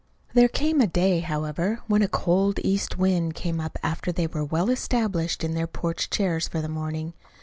[0.33, 4.43] There came a day, however, when a cold east wind came up after they were
[4.43, 7.13] well established in their porch chairs for the morning.